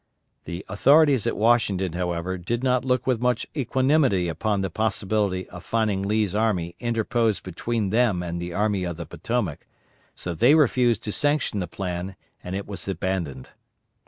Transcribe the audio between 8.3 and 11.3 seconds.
the Army of the Potomac, so they refused to